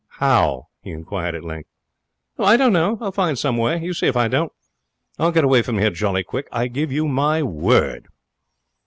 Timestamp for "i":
2.39-2.57, 4.17-4.27, 6.51-6.69